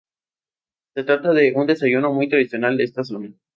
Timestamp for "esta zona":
2.85-3.35